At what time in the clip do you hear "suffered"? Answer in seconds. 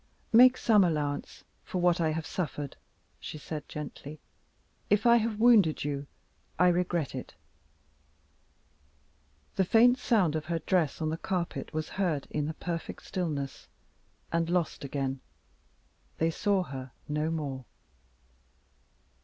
2.25-2.75